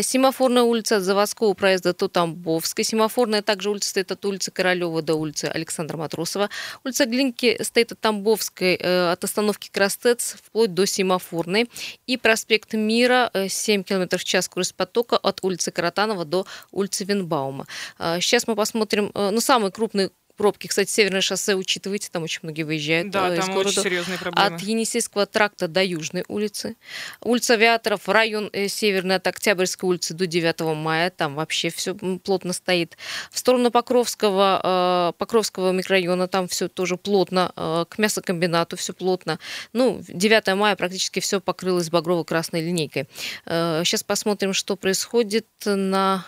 [0.00, 5.00] Семафорная улица от Заводского проезда до Тамбовской, Семафорная также улица стоит от улицы Короля Королева
[5.00, 6.50] до улицы Александра Матросова.
[6.84, 11.70] Улица Глинки стоит от Тамбовской, э, от остановки Крастец вплоть до Семафорной.
[12.06, 17.66] И проспект Мира, 7 км в час скорость потока от улицы Каратанова до улицы Винбаума.
[17.98, 20.66] Сейчас э, мы посмотрим, э, ну, самый крупный пробки.
[20.66, 23.70] Кстати, Северное шоссе учитывайте, там очень многие выезжают да, из там города.
[23.70, 24.54] очень серьезные проблемы.
[24.54, 26.76] От Енисейского тракта до Южной улицы.
[27.20, 31.10] Улица Авиаторов, район э, Северный от Октябрьской улицы до 9 мая.
[31.10, 32.96] Там вообще все плотно стоит.
[33.30, 37.52] В сторону Покровского, э, Покровского микрорайона там все тоже плотно.
[37.56, 39.38] Э, к мясокомбинату все плотно.
[39.72, 43.08] Ну, 9 мая практически все покрылось багрово-красной линейкой.
[43.46, 46.24] Сейчас посмотрим, что происходит на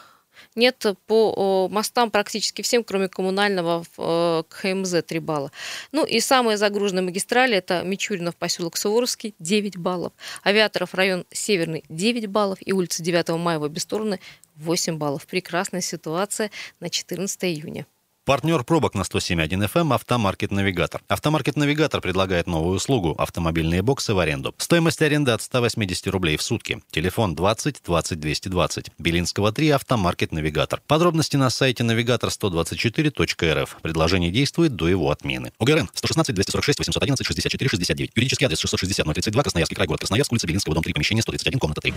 [0.55, 5.53] нет по мостам практически всем, кроме коммунального э, к ХМЗ 3 балла.
[5.93, 12.27] Ну и самые загруженные магистрали это Мичуринов, поселок Суворовский 9 баллов, Авиаторов район Северный 9
[12.27, 14.21] баллов и улица 9 мая в обе стороны
[14.57, 15.27] 8 баллов.
[15.27, 17.87] Прекрасная ситуация на 14 июня.
[18.29, 21.01] Партнер пробок на 107.1 FM эм «Автомаркет Навигатор».
[21.09, 24.55] «Автомаркет Навигатор» предлагает новую услугу– автомобильные боксы в аренду.
[24.59, 26.83] Стоимость аренды от 180 рублей в сутки.
[26.91, 28.91] Телефон 20 20 220.
[28.99, 30.83] Белинского 3 «Автомаркет Навигатор».
[30.87, 33.79] Подробности на сайте навигатор124.рф.
[33.81, 35.51] Предложение действует до его отмены.
[35.59, 38.11] УГРН 116 246 811 64 69.
[38.15, 41.81] Юридический адрес 660 032 Красноярский край, город Красноярск, улица Белинского, дом 3, помещение 131, комната
[41.81, 41.95] 3.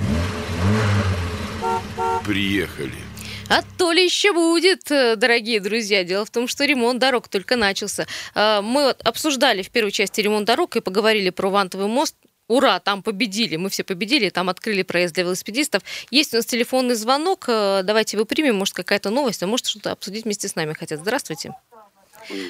[2.24, 3.11] Приехали.
[3.52, 6.06] А то ли еще будет, э, дорогие друзья.
[6.06, 8.06] Дело в том, что ремонт дорог только начался.
[8.34, 12.16] А, мы вот обсуждали в первой части ремонт дорог и поговорили про Вантовый мост.
[12.48, 15.84] Ура, там победили, мы все победили, там открыли проезд для велосипедистов.
[16.12, 19.92] Есть у нас телефонный звонок, э, давайте его примем, может какая-то новость, а может что-то
[19.92, 21.00] обсудить вместе с нами хотят.
[21.02, 21.54] Здравствуйте.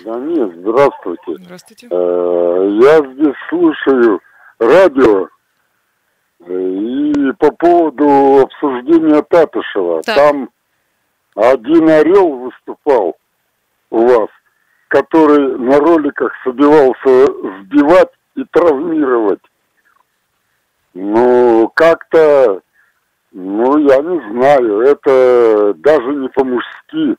[0.06, 1.36] Да нет, здравствуйте.
[1.40, 1.88] Здравствуйте.
[1.90, 4.20] Э, я здесь слушаю
[4.60, 5.30] радио
[6.48, 10.04] и по поводу обсуждения Татышева.
[10.04, 10.16] Так.
[10.16, 10.50] Там
[11.36, 13.16] один орел выступал
[13.90, 14.30] у вас,
[14.88, 17.26] который на роликах собирался
[17.62, 19.42] сбивать и травмировать.
[20.94, 22.62] Ну, как-то,
[23.32, 27.16] ну, я не знаю, это даже не по-мужски.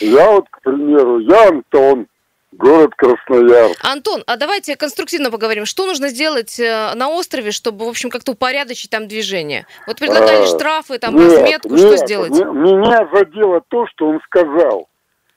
[0.00, 2.06] Я вот, к примеру, я Антон,
[2.52, 3.84] город Красноярск.
[3.84, 5.66] Антон, а давайте конструктивно поговорим.
[5.66, 9.66] Что нужно сделать э, на острове, чтобы, в общем, как-то упорядочить там движение?
[9.86, 12.30] Вот предлагали А, штрафы, там, Нет, разметку, нет, что сделать?
[12.32, 14.88] Меня задело то, что он сказал,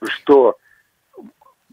[0.04, 0.56] что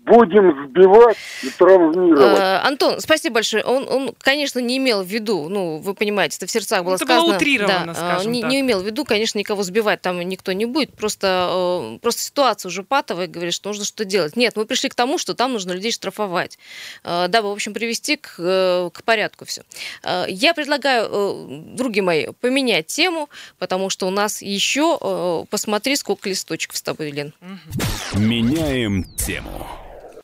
[0.04, 2.38] будем сбивать и травмировать.
[2.38, 3.64] Э, Антон, спасибо большое.
[3.64, 7.06] Он, он, конечно, не имел в виду, ну, вы понимаете, это в сердцах было Это
[7.06, 7.36] было сказано.
[7.36, 8.50] утрировано, да, скажем не, так.
[8.50, 10.94] не имел в виду, конечно, никого сбивать там никто не будет.
[10.94, 14.36] Просто, э, просто ситуация уже патовая, говорит, что нужно что-то делать.
[14.36, 16.58] Нет, мы пришли к тому, что там нужно людей штрафовать,
[17.04, 19.62] э, дабы, в общем, привести к, э, к порядку все.
[20.28, 26.82] Я предлагаю, други мои, поменять тему, потому что у нас еще, посмотри, сколько листочков с
[26.82, 27.32] тобой, Лен.
[28.14, 29.66] Меняем тему.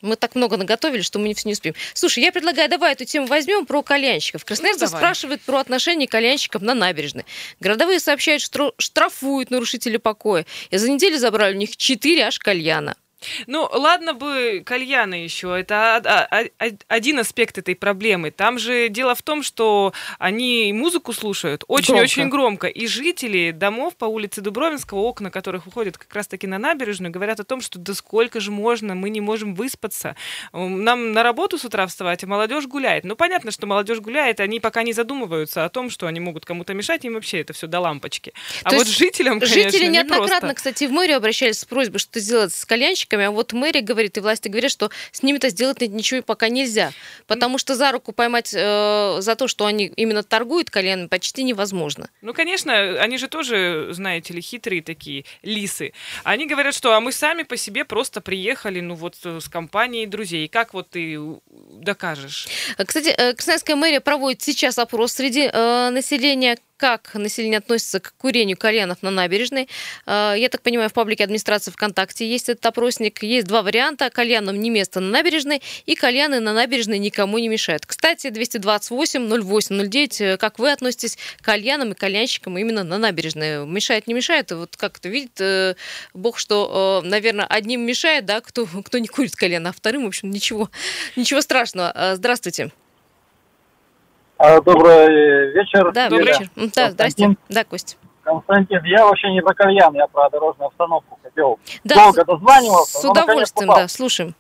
[0.01, 1.75] Мы так много наготовили, что мы не, не успеем.
[1.95, 4.45] Слушай, я предлагаю, давай эту тему возьмем про кальянщиков.
[4.45, 7.25] Красноярцы Ну, спрашивают про отношение кальянщиков на набережной.
[7.61, 10.47] Городовые сообщают, что штрафуют нарушителей покоя.
[10.71, 12.97] И за неделю забрали у них 4 аж кальяна.
[13.47, 18.31] Ну, ладно бы кальяны еще, это а- а- а- один аспект этой проблемы.
[18.31, 22.69] Там же дело в том, что они музыку слушают очень-очень громко.
[22.69, 27.45] И жители домов по улице Дубровинского, окна которых выходят как раз-таки на набережную, говорят о
[27.45, 30.15] том, что да сколько же можно, мы не можем выспаться.
[30.53, 33.05] Нам на работу с утра вставать, а молодежь гуляет.
[33.05, 36.75] Ну, понятно, что молодежь гуляет, они пока не задумываются о том, что они могут кому-то
[36.75, 38.33] мешать, им вообще это все до лампочки.
[38.63, 42.21] А То вот есть жителям, конечно, Жители неоднократно, кстати, в мэрию обращались с просьбой что
[42.21, 45.81] сделать с кальянщиками, кальянщиками, а вот мэрия говорит, и власти говорят, что с ними-то сделать
[45.81, 46.93] ничего пока нельзя,
[47.27, 52.09] потому что за руку поймать э, за то, что они именно торгуют кальянами, почти невозможно.
[52.23, 55.93] Ну, конечно, они же тоже, знаете ли, хитрые такие лисы.
[56.25, 60.07] Они говорят, что а мы сами по себе просто приехали, ну вот э, с компанией
[60.07, 60.49] друзей.
[60.49, 61.19] Как вот ты
[61.73, 62.49] докажешь?
[62.77, 68.57] Кстати, э, Красноярская мэрия проводит сейчас опрос среди э, населения, как население относится к курению
[68.57, 69.69] кальянов на набережной.
[70.07, 73.23] А, я так понимаю, в паблике администрации ВКонтакте есть этот опросник.
[73.23, 74.09] Есть два варианта.
[74.11, 77.85] Кальянам не место на набережной и кальяны на набережной никому не мешают.
[77.85, 80.39] Кстати, 228 08 09.
[80.39, 83.67] Как вы относитесь к кальянам и кальянщикам именно на набережной?
[83.67, 84.53] Мешает, не мешает?
[84.53, 85.75] Вот как это видит э,
[86.15, 90.09] Бог, что, э, наверное, одним мешает, да, кто, кто не курит кальян, а вторым, в
[90.09, 90.71] общем, ничего,
[91.17, 91.91] ничего страшного.
[91.95, 92.71] А, здравствуйте.
[94.39, 95.91] А, добрый вечер.
[95.93, 96.49] Да, добрый вечер.
[96.75, 97.37] Да, здрасте.
[97.49, 97.97] Да, Костя.
[98.23, 101.59] Константин, я вообще не про кальян, я про дорожную обстановку хотел.
[101.83, 102.99] Да, Долго дозванивался.
[102.99, 104.35] С удовольствием, да, слушаем.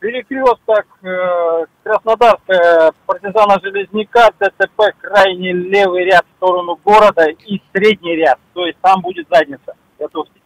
[0.00, 8.38] Перекресток э, Краснодарская, партизана Железняка, ДТП, крайний левый ряд в сторону города и средний ряд.
[8.54, 9.74] То есть там будет задница.
[9.98, 10.40] Готовьте.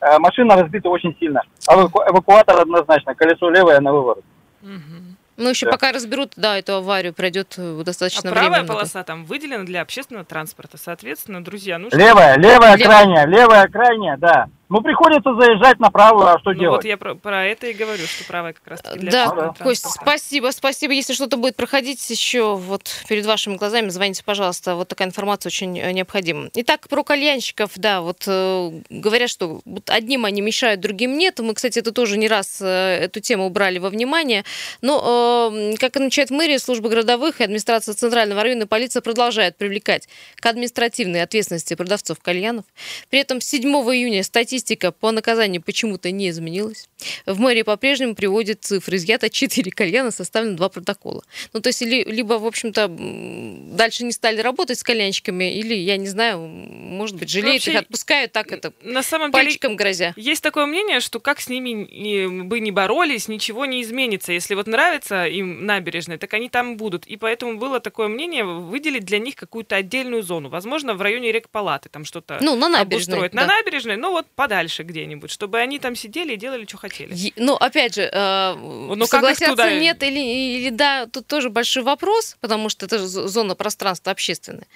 [0.00, 1.42] Э, машина разбита очень сильно.
[1.68, 4.24] А эвакуатор однозначно, колесо левое на выворот.
[4.62, 5.15] Угу.
[5.36, 5.72] Ну, еще да.
[5.72, 8.48] пока разберут, да, эту аварию, пройдет э, достаточно а времени.
[8.48, 10.78] правая полоса там выделена для общественного транспорта.
[10.78, 14.48] Соответственно, друзья, ну Левая, левая, левая крайняя, левая крайняя, да.
[14.68, 16.78] Ну, приходится заезжать на правую, а что ну, делать?
[16.78, 19.54] вот я про, про это и говорю, что правая как раз для Да, да.
[19.62, 20.92] Кость, спасибо, спасибо.
[20.92, 24.74] Если что-то будет проходить еще вот перед вашими глазами, звоните, пожалуйста.
[24.74, 26.48] Вот такая информация очень э, необходима.
[26.54, 31.38] Итак, про кальянщиков, да, вот э, говорят, что вот одним они мешают, другим нет.
[31.38, 34.44] Мы, кстати, это тоже не раз э, эту тему убрали во внимание.
[34.82, 40.46] Но, э, как отмечает мэрия, служба городовых и администрация Центрального района полиция продолжает привлекать к
[40.46, 42.64] административной ответственности продавцов кальянов.
[43.10, 46.88] При этом 7 июня статья Статистика по наказанию почему-то не изменилась.
[47.26, 48.96] В мэрии по-прежнему приводят цифры.
[48.96, 51.22] Изъято 4 кальяна, составлено 2 протокола.
[51.52, 56.06] Ну, то есть, либо, в общем-то, дальше не стали работать с кальянщиками, или, я не
[56.06, 60.14] знаю, может быть, жалеют Вообще, их, отпускают так это, на самом пальчиком деле, грозя.
[60.16, 64.32] Есть такое мнение, что как с ними бы не боролись, ничего не изменится.
[64.32, 67.06] Если вот нравится им набережная, так они там будут.
[67.06, 70.48] И поэтому было такое мнение выделить для них какую-то отдельную зону.
[70.48, 73.32] Возможно, в районе рекпалаты там что-то ну, на набережной, обустроить.
[73.32, 73.42] Да.
[73.42, 77.12] На набережной, ну вот подальше где-нибудь, чтобы они там сидели и делали, что хотели.
[77.12, 79.72] Е- ну, опять же, э, ну, согласятся туда...
[79.72, 84.66] нет или, или да, тут тоже большой вопрос, потому что это зона пространства общественная.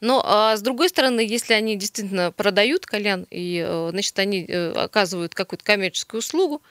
[0.00, 4.72] Но э, с другой стороны, если они действительно продают кальян, и, э, значит, они э,
[4.72, 6.62] оказывают какую-то коммерческую услугу,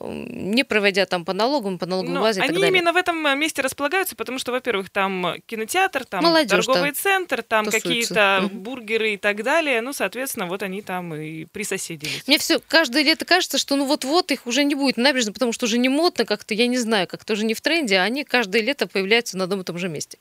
[0.00, 2.68] не проводя там по налогам, по налоговой базе и так далее.
[2.68, 6.92] Они именно в этом э, месте располагаются, потому что, во-первых, там кинотеатр, там Молодежь, торговый
[6.92, 8.54] да, центр, там какие-то угу.
[8.54, 9.82] бургеры и так далее.
[9.82, 12.26] Ну, соответственно, вот они там и присоседились.
[12.26, 15.66] Мне все каждое лето кажется, что ну вот-вот их уже не будет набережно, потому что
[15.66, 18.62] уже не модно как-то, я не знаю, как-то уже не в тренде, а они каждое
[18.62, 20.16] лето появляются на одном и том же месте.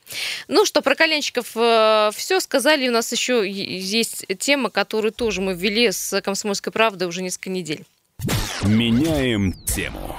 [0.50, 2.90] Ну что, про коленщиков э, все сказали.
[2.90, 7.86] У нас еще есть тема, которую тоже мы ввели с «Комсомольской правдой» уже несколько недель.
[8.64, 10.16] Меняем тему.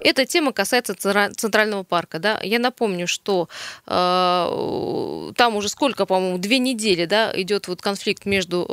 [0.00, 2.18] Эта тема касается Центрального парка.
[2.18, 2.40] Да?
[2.42, 3.48] Я напомню, что
[3.86, 8.66] э, там уже сколько, по-моему, две недели да, идет вот конфликт между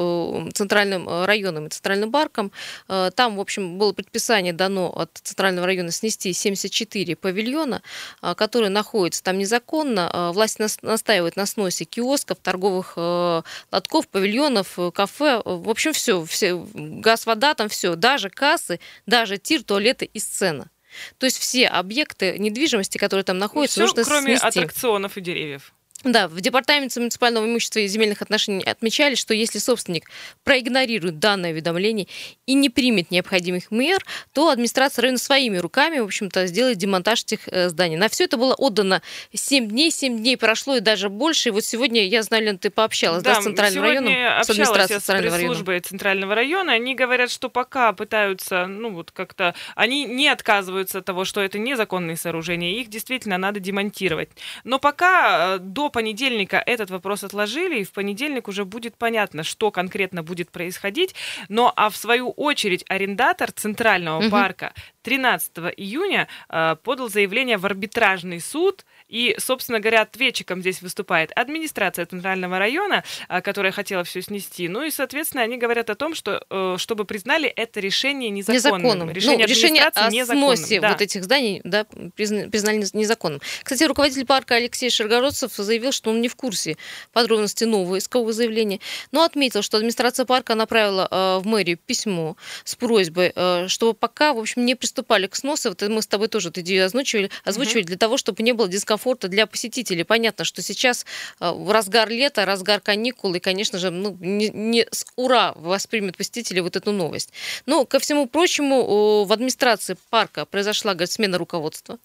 [0.47, 2.51] э, Центральным э, районом и Центральным парком.
[2.87, 7.81] Э, там, в общем, было предписание дано от Центрального района снести 74 павильона,
[8.21, 10.09] э, которые находятся там незаконно.
[10.13, 15.41] Э, власть нас, настаивает на сносе киосков, торговых э, лотков, павильонов, э, кафе.
[15.43, 18.74] В общем, все, все, газ, вода, там все, даже кассы,
[19.05, 20.69] даже тир, туалеты и сцена.
[21.17, 24.59] То есть все объекты недвижимости, которые там находятся, Все, нужно кроме снести.
[24.59, 25.73] аттракционов и деревьев.
[26.05, 30.07] Да, в Департаменте муниципального имущества и земельных отношений отмечали, что если собственник
[30.43, 32.07] проигнорирует данное уведомление
[32.45, 33.97] и не примет необходимых мер,
[34.31, 37.97] то администрация района своими руками, в общем-то, сделает демонтаж этих э, зданий.
[37.97, 39.01] На все это было отдано
[39.33, 41.49] 7 дней, 7 дней прошло и даже больше.
[41.49, 44.99] И вот сегодня, я знаю, Лен, ты пообщалась да, да, с Центральным районом, с администрацией
[44.99, 45.53] Центрального района.
[45.55, 46.73] службой Центрального района.
[46.73, 51.57] Они говорят, что пока пытаются, ну вот как-то, они не отказываются от того, что это
[51.57, 54.29] незаконные сооружения, их действительно надо демонтировать.
[54.63, 59.71] Но пока э, до понедельника этот вопрос отложили, и в понедельник уже будет понятно, что
[59.71, 61.15] конкретно будет происходить.
[61.47, 64.29] Но а в свою очередь арендатор Центрального угу.
[64.29, 71.31] парка 13 июня э, подал заявление в арбитражный суд И, собственно говоря, ответчиком здесь выступает
[71.37, 74.67] администрация Центрального района, а, которая хотела все снести.
[74.67, 78.81] Ну и, соответственно, они говорят о том, что э, чтобы признали это решение незаконным.
[78.81, 79.09] Незаконным.
[79.11, 80.89] Решение, ну, решение о сносе Да.
[80.89, 81.85] вот этих зданий да,
[82.17, 83.39] призна- признали незаконным.
[83.63, 86.75] Кстати, руководитель парка Алексей Шергородцев заявил, что он не в курсе
[87.13, 88.81] подробностей нового искового заявления,
[89.13, 94.33] но отметил, что администрация парка направила э, в мэрию письмо с просьбой, э, чтобы пока,
[94.33, 95.69] в общем, не приступали к сносу.
[95.69, 99.04] Вот мы с тобой тоже эту идею озвучивали, озвучивали для того, чтобы не было дискомфорта
[99.13, 100.03] для посетителей.
[100.03, 101.05] Понятно, что сейчас
[101.39, 106.17] э, в разгар лета, разгар каникул, и, конечно же, ну, не, не с ура воспримут
[106.17, 107.31] посетители вот эту новость.
[107.65, 111.97] Но, ко всему прочему, в администрации парка произошла, говорит, смена руководства.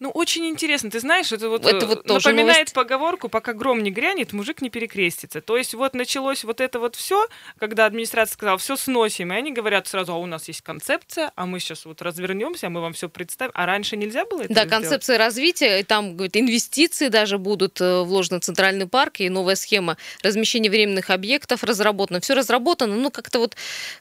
[0.00, 0.90] Ну, очень интересно.
[0.90, 2.74] Ты знаешь, это вот, Это э, вот напоминает новость.
[2.74, 5.40] поговорку «пока гром не грянет, мужик не перекрестится».
[5.40, 7.26] То есть вот началось вот это вот все,
[7.58, 11.46] когда администрация сказала, все сносим, и они говорят сразу, а у нас есть концепция, а
[11.46, 13.52] мы сейчас вот развернемся, мы вам все представим.
[13.54, 14.70] А раньше нельзя было это Да, сделать?
[14.82, 19.54] концепция развития, и там, говорит, инвестиции даже будут э, вложены в центральный парк, и новая
[19.56, 22.20] схема размещения временных объектов разработана.
[22.20, 23.56] Все разработано, ну, как-то вот,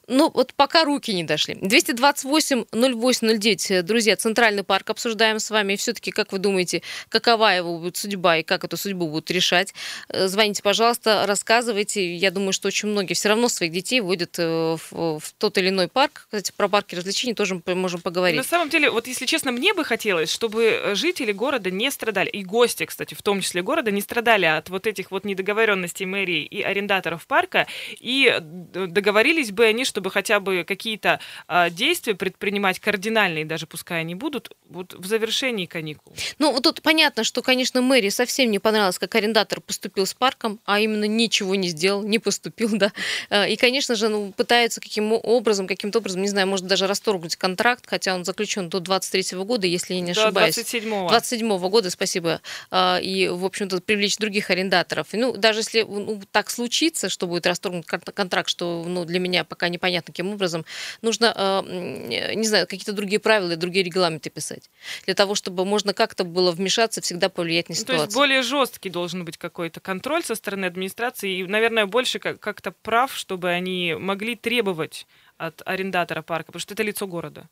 [0.07, 1.53] ну, вот пока руки не дошли.
[1.55, 7.97] 228-08-09, друзья, центральный парк обсуждаем с вами, и все-таки, как вы думаете, какова его будет
[7.97, 9.73] судьба, и как эту судьбу будут решать?
[10.09, 12.15] Э, Звоните, пожалуйста, рассказывайте.
[12.15, 15.69] Я думаю, что очень многие все равно своих детей водят э, в, в тот или
[15.69, 16.25] иной парк.
[16.25, 18.37] Кстати, про парки развлечений тоже можем поговорить.
[18.37, 22.29] На самом деле, вот если честно, мне бы хотелось, чтобы э, жители города не страдали,
[22.29, 26.43] и гости, кстати, в том числе города, не страдали от вот этих вот недоговоренностей мэрии
[26.43, 27.67] и арендаторов парка,
[27.99, 34.15] и договорились бы они, чтобы хотя бы какие-то а, действия предпринимать кардинальные, даже пускай они
[34.15, 36.13] будут, вот в завершении каникул.
[36.39, 40.59] Ну, вот тут понятно, что, конечно, мэрии совсем не понравилось, как арендатор поступил с парком,
[40.65, 42.91] а именно ничего не сделал, не поступил, да.
[43.29, 47.35] Э, И, конечно же, ну, пытаются каким образом, каким-то образом, не знаю, может даже расторгнуть
[47.35, 50.57] контракт, хотя он заключен до 23 года, если я не До ошибаюсь.
[50.57, 51.09] 27-го.
[51.09, 52.39] 27 года, спасибо.
[52.71, 55.07] А, И, в общем-то, привлечь других арендаторов.
[55.11, 59.43] Ну, даже если ну, так случится, что будет расторгнут кон- контракт, что ну, для меня
[59.43, 60.63] пока непонятно каким образом,
[61.01, 64.69] нужно, э, не знаю, какие-то другие правила и другие регламенты писать.
[65.05, 68.05] Для того, чтобы можно как-то было вмешаться, всегда повлиять на Ну, то ситуацию.
[68.05, 72.71] есть более жесткий должен быть какой-то контроль со стороны администрации и, наверное, больше как- как-то
[72.71, 75.05] прав, чтобы они могли требовать
[75.37, 77.47] от арендатора парка, потому что это лицо города.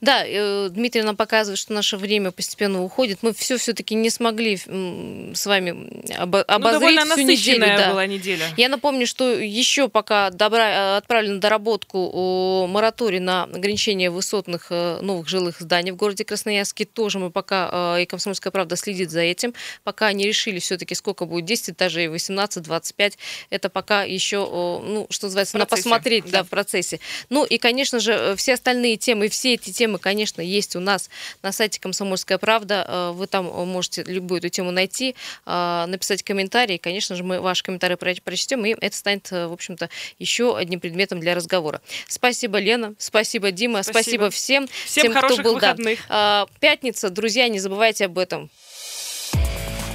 [0.00, 3.18] Да, э, Дмитрий нам показывает, что наше время постепенно уходит.
[3.22, 5.70] Мы все все-таки не смогли с вами
[6.18, 7.66] обо- Ну, обозреть довольно всю неделю.
[7.66, 7.90] да.
[7.90, 8.46] была неделя.
[8.56, 10.96] Я напомню, что еще пока добра...
[10.96, 16.84] отправлен на доработку мораторий на ограничение высотных э, новых жилых зданий в городе Красноярске.
[16.84, 19.54] Тоже мы пока, э, и «Комсомольская правда» следит за этим.
[19.82, 23.18] Пока не решили все-таки, сколько будет 10 этажей, 18, 25.
[23.50, 26.38] Это пока еще, ну, что называется, на посмотреть да.
[26.38, 26.44] да.
[26.44, 27.00] в процессе.
[27.30, 31.10] Ну и, конечно же, э, все остальные темы, все эти темы, конечно, есть у нас
[31.42, 32.84] на сайте «Комсомольская правда».
[32.88, 35.14] Э, Вы там э, можете любую эту тему найти,
[35.46, 36.78] написать комментарий.
[36.78, 41.20] Конечно же, мы ваши комментарии про- прочтем, и это станет, в общем-то, еще одним предметом
[41.20, 41.80] для разговора.
[42.08, 44.30] Спасибо, Лена, спасибо, Дима, спасибо, Спасибо.
[44.30, 44.68] всем.
[44.84, 45.72] Всем тем, хороших кто был, да.
[45.72, 46.00] выходных.
[46.08, 48.50] Э, Пятница, друзья, не забывайте об этом.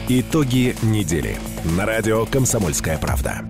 [0.07, 1.37] Итоги недели
[1.77, 3.43] на радио «Комсомольская правда».